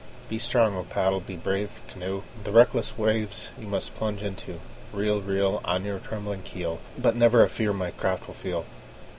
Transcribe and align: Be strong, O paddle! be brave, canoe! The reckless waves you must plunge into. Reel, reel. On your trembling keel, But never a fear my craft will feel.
Be 0.29 0.39
strong, 0.39 0.75
O 0.75 0.83
paddle! 0.83 1.19
be 1.19 1.35
brave, 1.35 1.79
canoe! 1.87 2.23
The 2.43 2.51
reckless 2.51 2.97
waves 2.97 3.51
you 3.55 3.67
must 3.67 3.93
plunge 3.93 4.23
into. 4.23 4.59
Reel, 4.91 5.21
reel. 5.21 5.61
On 5.63 5.85
your 5.85 5.99
trembling 5.99 6.41
keel, 6.41 6.79
But 6.97 7.15
never 7.15 7.43
a 7.43 7.47
fear 7.47 7.71
my 7.71 7.91
craft 7.91 8.25
will 8.25 8.33
feel. 8.33 8.65